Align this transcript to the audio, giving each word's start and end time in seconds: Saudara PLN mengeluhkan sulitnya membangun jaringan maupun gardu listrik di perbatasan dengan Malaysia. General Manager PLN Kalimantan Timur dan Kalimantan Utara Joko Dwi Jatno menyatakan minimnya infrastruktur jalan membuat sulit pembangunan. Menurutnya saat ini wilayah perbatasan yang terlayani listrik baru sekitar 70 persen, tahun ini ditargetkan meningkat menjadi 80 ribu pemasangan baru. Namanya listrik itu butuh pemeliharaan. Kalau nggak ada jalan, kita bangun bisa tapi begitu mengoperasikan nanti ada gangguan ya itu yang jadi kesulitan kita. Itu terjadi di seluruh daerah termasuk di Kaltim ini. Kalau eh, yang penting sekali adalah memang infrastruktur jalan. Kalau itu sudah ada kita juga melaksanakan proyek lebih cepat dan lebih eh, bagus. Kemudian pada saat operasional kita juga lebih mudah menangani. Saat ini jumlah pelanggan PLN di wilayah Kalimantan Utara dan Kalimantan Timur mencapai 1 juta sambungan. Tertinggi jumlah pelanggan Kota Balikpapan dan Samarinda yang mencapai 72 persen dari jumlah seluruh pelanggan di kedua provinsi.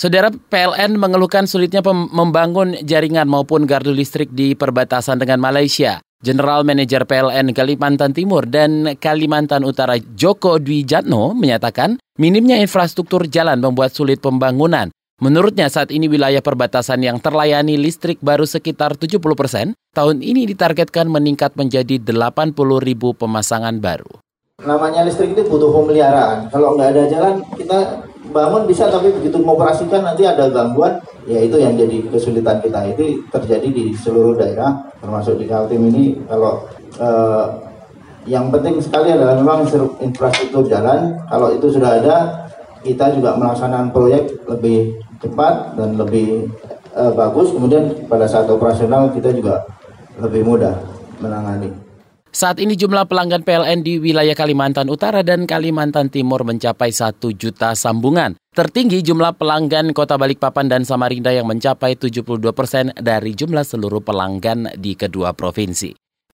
Saudara 0.00 0.32
PLN 0.32 0.96
mengeluhkan 0.96 1.44
sulitnya 1.44 1.84
membangun 1.84 2.72
jaringan 2.88 3.28
maupun 3.28 3.68
gardu 3.68 3.92
listrik 3.92 4.32
di 4.32 4.56
perbatasan 4.56 5.20
dengan 5.20 5.44
Malaysia. 5.44 6.00
General 6.24 6.64
Manager 6.64 7.04
PLN 7.04 7.52
Kalimantan 7.52 8.16
Timur 8.16 8.48
dan 8.48 8.96
Kalimantan 8.96 9.60
Utara 9.60 10.00
Joko 10.16 10.56
Dwi 10.56 10.88
Jatno 10.88 11.36
menyatakan 11.36 12.00
minimnya 12.16 12.56
infrastruktur 12.56 13.28
jalan 13.28 13.60
membuat 13.60 13.92
sulit 13.92 14.24
pembangunan. 14.24 14.88
Menurutnya 15.20 15.68
saat 15.68 15.92
ini 15.92 16.08
wilayah 16.08 16.40
perbatasan 16.40 17.04
yang 17.04 17.20
terlayani 17.20 17.76
listrik 17.76 18.24
baru 18.24 18.48
sekitar 18.48 18.96
70 18.96 19.20
persen, 19.36 19.76
tahun 19.92 20.24
ini 20.24 20.48
ditargetkan 20.48 21.12
meningkat 21.12 21.60
menjadi 21.60 22.00
80 22.00 22.56
ribu 22.80 23.12
pemasangan 23.12 23.76
baru. 23.76 24.16
Namanya 24.64 25.04
listrik 25.04 25.36
itu 25.36 25.44
butuh 25.44 25.68
pemeliharaan. 25.76 26.48
Kalau 26.48 26.72
nggak 26.72 26.88
ada 26.88 27.02
jalan, 27.04 27.44
kita 27.52 28.08
bangun 28.30 28.64
bisa 28.64 28.86
tapi 28.88 29.10
begitu 29.10 29.36
mengoperasikan 29.42 30.06
nanti 30.06 30.22
ada 30.24 30.46
gangguan 30.48 30.96
ya 31.26 31.42
itu 31.42 31.58
yang 31.58 31.74
jadi 31.74 32.06
kesulitan 32.08 32.62
kita. 32.62 32.94
Itu 32.94 33.26
terjadi 33.28 33.68
di 33.68 33.84
seluruh 33.94 34.38
daerah 34.38 34.78
termasuk 35.02 35.36
di 35.36 35.46
Kaltim 35.50 35.90
ini. 35.90 36.16
Kalau 36.30 36.64
eh, 36.96 37.46
yang 38.30 38.48
penting 38.48 38.78
sekali 38.78 39.10
adalah 39.10 39.34
memang 39.36 39.66
infrastruktur 40.00 40.64
jalan. 40.70 41.18
Kalau 41.26 41.50
itu 41.50 41.66
sudah 41.74 41.98
ada 41.98 42.16
kita 42.80 43.12
juga 43.12 43.36
melaksanakan 43.36 43.92
proyek 43.92 44.46
lebih 44.48 44.96
cepat 45.20 45.74
dan 45.74 45.98
lebih 45.98 46.48
eh, 46.94 47.12
bagus. 47.12 47.50
Kemudian 47.50 48.06
pada 48.06 48.24
saat 48.30 48.46
operasional 48.46 49.10
kita 49.12 49.34
juga 49.34 49.66
lebih 50.22 50.46
mudah 50.46 50.78
menangani. 51.18 51.89
Saat 52.30 52.62
ini 52.62 52.78
jumlah 52.78 53.10
pelanggan 53.10 53.42
PLN 53.42 53.82
di 53.82 53.98
wilayah 53.98 54.38
Kalimantan 54.38 54.86
Utara 54.86 55.26
dan 55.26 55.50
Kalimantan 55.50 56.14
Timur 56.14 56.46
mencapai 56.46 56.94
1 56.94 57.18
juta 57.34 57.74
sambungan. 57.74 58.38
Tertinggi 58.54 59.02
jumlah 59.02 59.34
pelanggan 59.34 59.90
Kota 59.90 60.14
Balikpapan 60.14 60.70
dan 60.70 60.82
Samarinda 60.86 61.34
yang 61.34 61.50
mencapai 61.50 61.98
72 61.98 62.38
persen 62.54 62.94
dari 62.94 63.34
jumlah 63.34 63.66
seluruh 63.66 63.98
pelanggan 64.06 64.78
di 64.78 64.94
kedua 64.94 65.34
provinsi. 65.34 66.09